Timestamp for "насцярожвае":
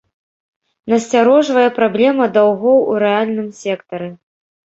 0.93-1.65